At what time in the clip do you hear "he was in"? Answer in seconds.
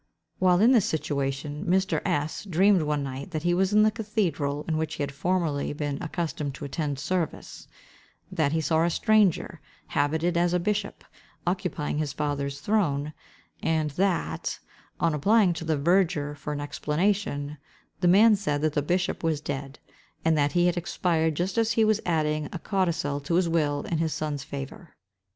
3.43-3.83